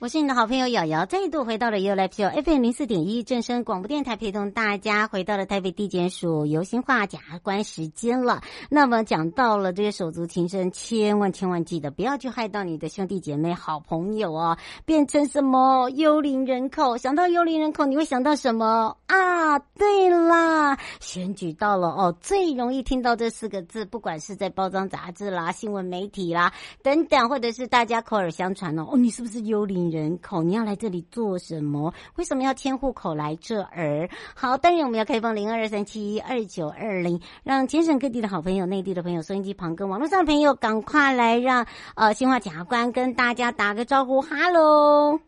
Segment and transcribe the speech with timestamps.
[0.00, 8.40] 我是你的好朋友瑶瑶，再度回到了 You Live Show FM 零四点一正声广播电台，陪同大家回到了台北地检署游欣话检察官时间了。
[8.70, 16.96] 那么讲到了这个手足情深，千万千万记得不要去害到你的兄弟姐妹、好朋友哦，变成什么幽灵人口？
[16.96, 19.58] 想到幽灵人口，你会想到什么啊？
[19.58, 26.52] 对啦，选举到了哦，最容易听到这四个字，不管是在包装杂志啦、新闻媒体啦
[26.84, 29.87] 等等，或者是大家口耳相传哦，哦，你是不是幽灵？
[29.90, 31.92] 人口，你要来这里做什么？
[32.16, 34.08] 为什么要迁户口来这儿？
[34.34, 45.27] 好，当然我们要开放零二二三七二九二零，让全省各地的好朋友、内地的朋友、收音机旁跟网络上的朋友，赶快来让呃新华检察官跟大家打个招呼，哈喽。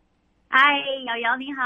[0.53, 0.59] 嗨，
[1.05, 1.63] 瑶瑶你好，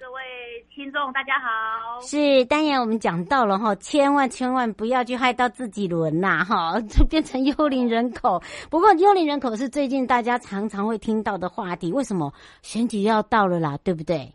[0.00, 0.20] 各位
[0.68, 2.00] 听众大家好。
[2.00, 8.42] 是，当然我们讲到了哈，千万千万不要去害到自己人呐哈， 就变成幽灵人口。
[8.68, 12.32] 不过幽灵人口是最近大家常常会听到的话题，为什么？
[12.62, 14.32] 选举要到了啦，对不对？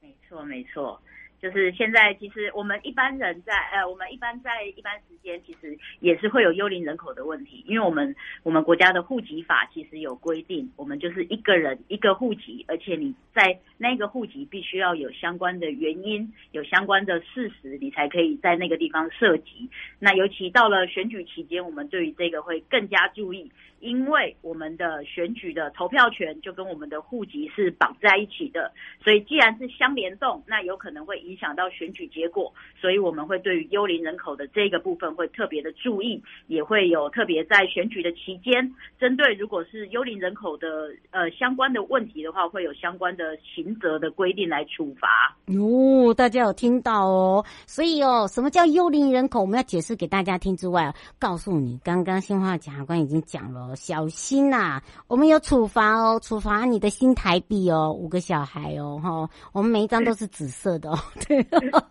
[0.00, 1.00] 没错，没错。
[1.44, 19.68] 就是现在，其实我们一般人在呃，我们一般在一般时间，其实也是会有幽灵人口的问题，因为我们我们国家的户籍法其实有规定，我们就是一个人一个户籍，而且你在那个户籍必须要有相关的原因，有相关的事实，你才可以在那个地方涉及。
[19.98, 23.52] 那尤其到了选举期间，我们对于这个会更加注意。
[23.84, 28.72] 因为我们的选举的投票权就跟我们的户籍是绑在一起的，
[29.02, 32.50] 所以既然是相联动，那有可能会影响到选举结果，
[32.80, 45.36] 所以我们会对于幽灵人口的这个部分会特别的注意，也会有特别在选举的期间，针对如果是幽灵人口的呃相关的问题的话，会有相关的刑责的规定来处罚。
[45.48, 49.42] 哦，大家有听到哦，所以哦，什么叫幽灵人口？
[49.42, 53.73] 我们要解释给大家听之外，告诉你，刚刚欣话检察官已经讲了。
[53.74, 54.82] 小心呐、啊！
[55.08, 60.98] 我们有处罚哦，处罚你的新台币哦，五个小孩哦，哈，我们每一张都是紫色的哦。
[61.26, 61.46] 对，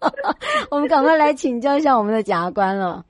[0.69, 3.05] 我们赶快来请教一下我们的检察官了。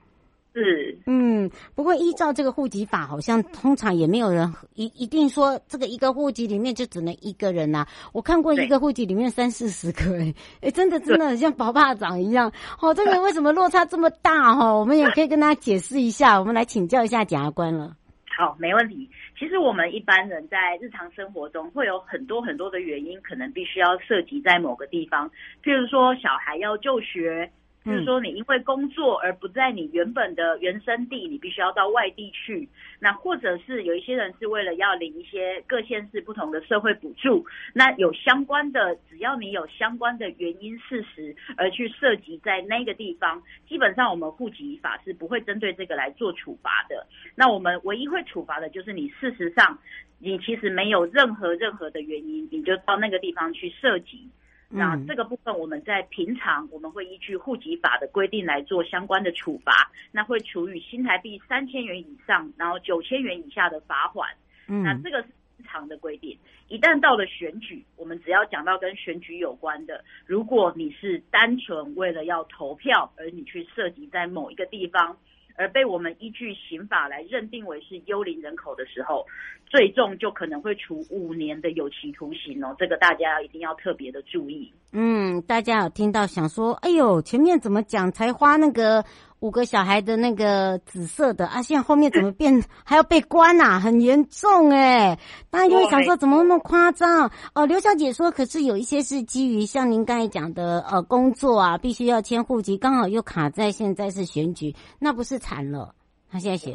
[0.56, 7.88] 是，嗯，不过依照这个户籍法，好像通常也没有人一一定说这个一个户籍里面就只能一个人呐、啊。
[8.12, 12.52] 我看过一个户籍里面三四十个、欸，哎，哎，真的真的很像宝霸长一样。
[12.80, 14.54] 哦，这个为什么落差这么大？
[14.54, 16.40] 哈，我们也可以跟大家解释一下。
[16.40, 17.96] 我们来请教一下检察官了。
[18.36, 19.10] 好，没问题。
[19.38, 25.30] 其实我们一般人在日常生活中会有很多很多的原因，可能必须要涉及在某个地方。
[25.64, 27.52] 譬如说，小孩要就学。
[27.86, 32.68] 就是说，你因为工作而不在你原本的原生地，你必须要到外地去。
[33.00, 47.06] 那或者是有一些人是为了要领一些各县市不同的社会补助，那有相关的，只要你有相关的原因事实而去涉及在那个地方，基本上我们户籍法是不会针对这个来做处罚的。
[47.36, 49.78] 那我们唯一会处罚的就是你事实上
[50.20, 54.30] 你其实没有任何任何的原因，你就到那个地方去设籍。
[54.76, 64.28] 那这个部分，我们在平常我们会依据户籍法的规定来做相关的处罚，那会处以新台币三千元以上，然后九千元以下的罚款。
[64.68, 66.36] 嗯，那这个是平常的规定。
[66.70, 75.16] 一旦到了选举，我们只要讲到跟选举有关的，如果你是单纯为了要投票而你去涉及在某一个地方，
[75.56, 79.26] 而被我们依据刑法来认定为是幽灵人口的时候，
[79.66, 82.76] 最重就可能会处五年的有期徒刑哦。
[82.80, 84.72] 这个大家一定要特别的注意。
[84.92, 89.04] 嗯，大家有听到想说，哎呦，前面怎么讲才花那个
[89.44, 93.78] 五个小孩的那个紫色的啊，现在后面怎么变还要被关啊？
[93.78, 95.20] 很严重哎！
[95.50, 97.30] 大家就会想说，怎么那么夸张？
[97.54, 105.94] 哦，刘小姐说，可是有一些是基于像您刚才讲的呃工作啊，必须要迁户籍，刚好又卡在现在是选举，那不是惨了？
[106.32, 106.74] 他现在写，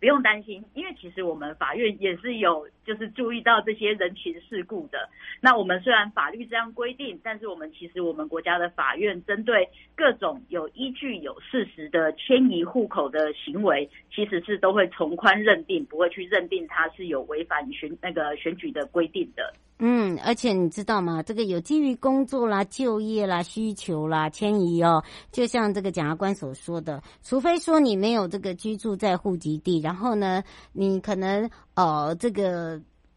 [0.00, 5.08] 不用担心，因为其实我们法院也是有就是注意到这些人情世故的。
[5.40, 19.54] 那我们虽然法律这样规定，但是我们其实我们国家的法院针对各种有依据、有事实的迁移户口的行为，其实是都会从宽认定，不会去认定它是有违反选那个选举的规定的。
[19.84, 21.24] 嗯，而且你知道吗？
[21.24, 25.02] 这个有基于工作啦、就业啦、需求啦、迁移哦，
[25.32, 32.71] 就像这个检察官所说的，除非说你没有这个居住在户籍地，然后呢，你可能呃这个。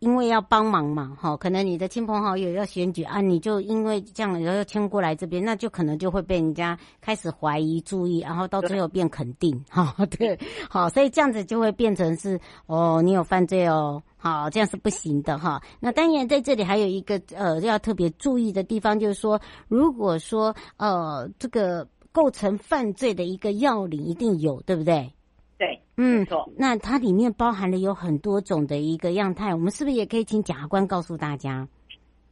[0.06, 10.38] 因为要帮忙嘛，哈，可能你的亲朋好友要选举啊，你就因为这样然后迁过来这边，那就可能就会被人家开始怀疑、注意，然后到最后变肯定，哈， 对，
[10.70, 15.60] 好，所以这样子就会变成是哦，你有犯罪哦，好，这样是不行的哈。
[15.80, 25.12] 那当然在这里还有一个呃要特别注意的地方，就是说，如果说呃这个构成犯罪的一个要领一定有，对不对？
[25.96, 26.28] 对，嗯。
[26.58, 31.68] 那它里面包含了有很多种的一个样态，我们是不是也可以请检察官告诉大家？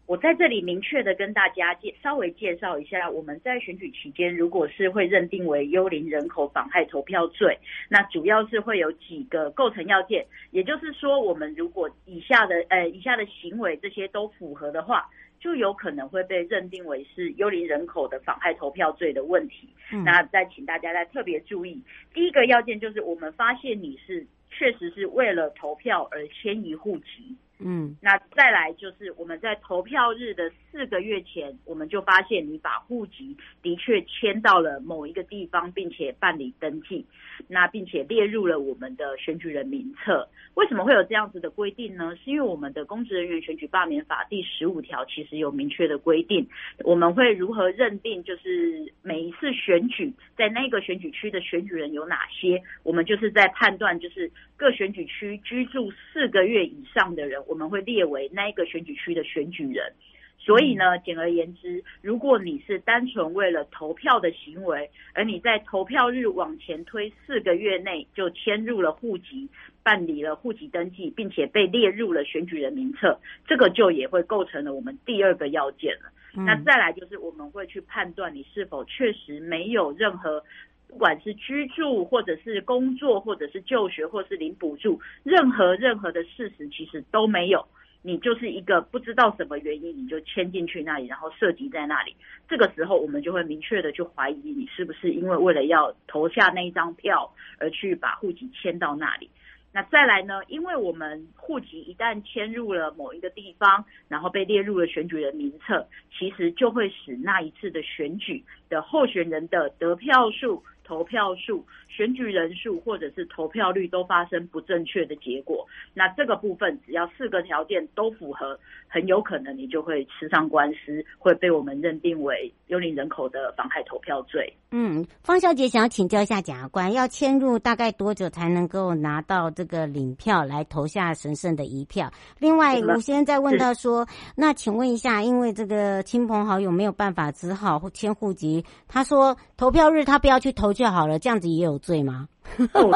[0.06, 7.58] 我在这里明确的跟大家介稍微介绍一下，我们在选举期间，如果是会认定为幽灵人口妨害投票罪，
[7.90, 15.10] 那主要是会有几个构成要件，也就是说，我们如果以下的呃以下的行为这些都符合的话。
[15.44, 19.68] 就有可能会被认定为是幽灵人口的妨害投票罪的问题。
[19.92, 20.02] 嗯。
[20.06, 24.26] 那再请大家再特别注意，第一个要件就是我们发现你是
[24.58, 27.36] 确实是为了投票而迁移户籍。
[27.66, 37.06] 嗯，那再来就是我们在投票日的四个月前，我们就发现你把户籍的确迁到了某一个地方，并且办理登记，
[37.48, 40.28] 那并且列入了我们的选举人名册。
[40.56, 42.14] 为什么会有这样子的规定呢？
[42.18, 46.46] 是因为我们的公职人员选举罢免法第十五条其实有明确的规定，
[46.84, 52.62] 我们会如何认定就是每一次选举在那个选举区的选举人有哪些？
[52.84, 57.42] 我们就是在判断就是各选举区居住四个月以上的人。
[57.48, 59.92] 我们会列为那一个选举区的选举人，
[60.38, 69.50] 所以呢，简而言之，如果你是单纯为了投票的行为，而你在投票日往前推四个月内就迁入了户籍，
[69.84, 76.12] 办理了户籍登记，并且被列入了选举人名册，这个就也会构成了我们第二个要件了。
[76.36, 80.44] 那再来就是我们会去判断你是否确实没有任何。
[80.88, 87.66] 不管是居住，或者是工作，或者是就学，或是领补助，任何任何的事实其实都没有。
[88.06, 92.14] 你就是一个不知道什么原因，你就迁进去那里，然后涉及在那里。
[92.50, 99.30] 这个时候，我们就会明确的去怀疑你是不是因为为了要投下那一张票而去把户籍迁到那里。
[99.72, 100.42] 那再来呢？
[100.50, 110.62] 因为我们户籍一旦迁入了某一个地方，然后被列入了选举人名册，其实就会使那一次的选举的候选人的得票数。
[110.84, 124.54] 投票数、选举人数或者是投票率都发生不正确的结果，那这个部分只要四个条件都符合，很有可能你就会吃上官司，会被我们认定为幽灵人口的妨害投票罪。
[124.72, 132.12] 嗯，方小姐想要请教一下检察官，要迁入大概多久才能够拿到这个领票来投下神圣的一票？
[132.40, 134.06] 另外，吴先生在问到说，
[134.36, 140.73] 那请问一下，因为这个亲朋好友没有办法，只好迁户籍，他说投票日他不要去投。
[140.74, 142.28] 就好了，这样子也有罪吗？
[142.74, 142.92] 哦，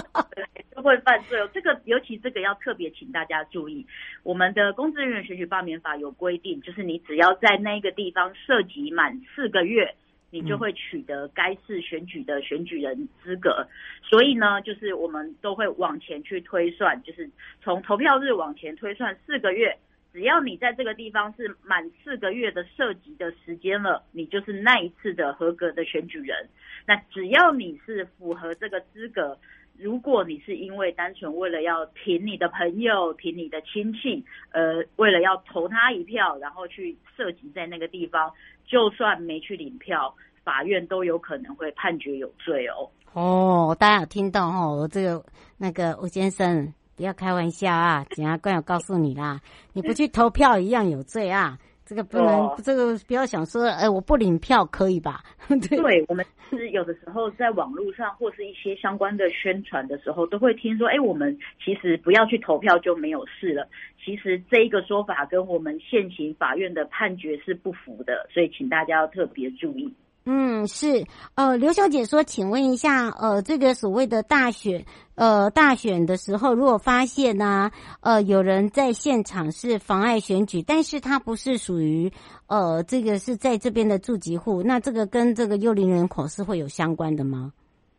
[0.74, 1.48] 就会犯罪哦。
[1.52, 3.86] 这个尤其这个要特别请大家注意，
[4.22, 9.94] 我们的公职人员选举罢免法有规定，就是你只要在那个地方涉及满四个月，
[10.30, 13.66] 你就会取得该次选举的选举人资格。
[14.02, 17.30] 所以呢，就是我们都会往前去推算，就是
[17.62, 19.76] 从投票日往前推算四个月。
[20.12, 26.48] 只要你在这个地方是满四个月的涉及的时间了，你就是那一次的合格的选举人。
[26.86, 29.38] 那只要你是符合这个资格，
[29.78, 38.30] 如果你是因为单纯为了要挺你的朋友、挺你的亲戚，呃，为了要投他一票，然后去涉及在那个地方，
[38.66, 40.14] 就算没去领票，
[40.44, 42.90] 法院都有可能会判决有罪哦。
[43.14, 45.24] 哦，大家有听到哦，我这个
[45.56, 46.74] 那个吴先生。
[46.96, 48.04] 不要开玩笑啊！
[48.10, 49.40] 检察官有告诉你啦，
[49.72, 51.58] 你不去投票一样有罪啊！
[51.84, 55.22] 这个不能，哦、这个不要想说，哎，我不领票可以吧？
[55.48, 63.66] 对，对，我们是有的时候在网络上或是一些相关的宣传的时候，都会听说，哎，我们其实不要去投票就没有事了。
[64.02, 69.92] 其实这一个说法跟我们现行法院的判决是不符的，所以请大家要特别注意。
[70.24, 74.84] 嗯，是，呃，刘小姐说，请问一下，呃，这个所谓的大选，
[75.16, 82.12] 呃，大选的时候，如果发现呢、啊，呃，有人在现场是妨碍选举，但是他不是属于，
[82.46, 87.52] 呃，这个是在这边的住籍户，那这个跟这个幽灵人口是会有相关的吗？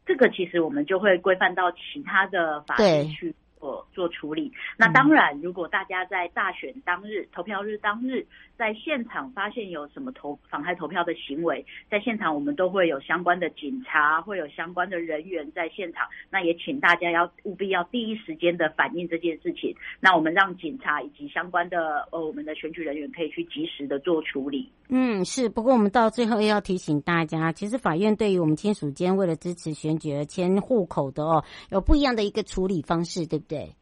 [0.06, 3.36] 这个其实我们就会规范到其他的法律去。
[3.64, 4.52] 做做处理。
[4.76, 16.08] 那当然，如果大家在大选当日、投票日当日，在现场发现有什么投妨害投票的行为，在现场我们都会有相关的警察，会有相关的人员在现场。
[16.30, 19.76] 那也请大家要务必要第一时间的反映这件事情。
[20.00, 24.72] 那我们让警察以及相关的呃我们的选举人员可以去及时的做处理。
[24.90, 25.50] 嗯，是。
[25.50, 33.76] 不过我们到最后要提醒大家，其实法院对于我们亲属间为了支持选举而迁户口的哦，有不一样的一个处理方式，对不对？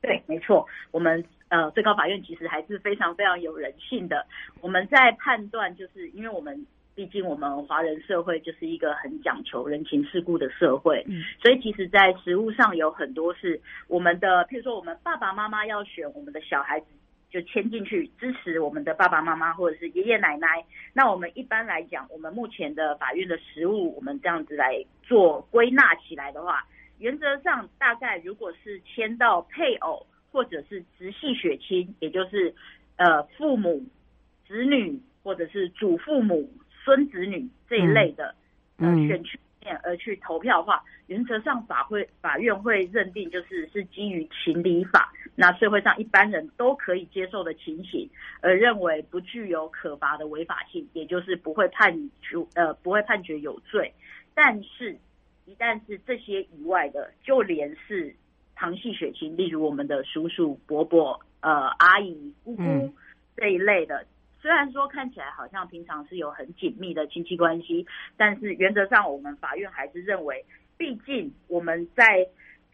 [0.00, 0.66] 对，没错。
[0.90, 4.26] 我们呃最高法院其实还是非常非常有人性的。
[4.62, 16.86] 我们在判断，就是因为我们毕竟我们华人社会就是一个很讲求人情世故的社会，嗯，所以其实，在实务上有很多是我们的，譬如说我们爸爸妈妈要选我们的小孩子。
[17.32, 20.62] 就签进去支持我们的爸爸妈妈或者是爷爷奶奶。
[20.92, 26.62] 那我们一般来讲，我们目前的法院的实务，我们这样子来做归纳起来的话，
[26.98, 32.54] 原则上大概如果是签到配偶或者是直系血亲，也就是
[32.96, 33.84] 呃父母、
[34.48, 36.50] 子女或者是祖父母、
[36.84, 38.34] 孙子女这一类的
[38.78, 39.38] 呃选区。
[39.84, 48.10] 而去投票的话，原则上法会法院会认定就是是基于情理法，那社会上一般人都可以接受的情形，
[48.40, 53.94] 而认为不具有可罚的违法性，也就是不会判处呃不会判决有罪。
[54.34, 54.98] 但是，
[55.46, 58.12] 一旦是这些以外的，就连是
[58.62, 62.62] 旁系血亲，例如我们的叔叔、伯伯、呃阿姨、姑姑
[63.36, 64.06] 这一类的。
[64.40, 67.84] 虽然说看起来好像平常是有很紧密的亲戚关系，
[68.16, 70.44] 但是原则上我们法院还是认为，
[70.78, 72.24] 毕竟我们在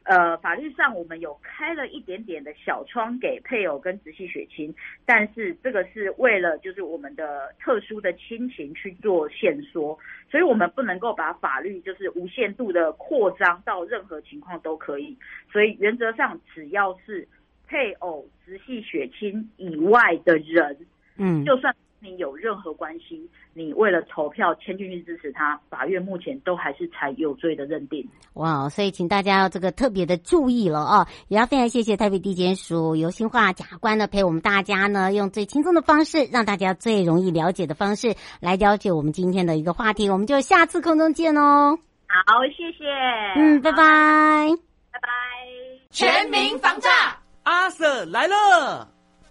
[0.09, 4.75] 呃法律上我们有开了一点点的小窗给配偶跟直系血亲，
[5.05, 9.97] 但是这个是为了就是我们的特殊的亲情去做限缩，
[10.31, 15.15] 所以我们不能够把法律就是无限度的扩张到任何情况都可以，
[15.53, 17.29] 所以原则上只要是
[17.67, 20.75] 配偶、直系血亲以外的人。
[21.19, 28.09] 嗯，就算你有任何关系，你为了投票签进去支持他，法院目前都还是采有罪的认定。
[28.35, 31.07] 哇，所以请大家要这个特别的注意了哦。
[31.29, 40.09] 也要非常谢谢台北地检署游新化检察官呢，陪我们大家呢，用最轻松的方式，让大家最容易了解的方式来了解我们今天的一个话题。
[40.09, 41.79] 我们就下次空中见哦。
[42.07, 42.85] 好，谢谢。
[43.37, 43.77] 嗯，拜拜，
[44.93, 45.09] 拜拜。
[45.91, 46.91] 全民防诈，
[47.43, 48.98] 阿 Sir 来了。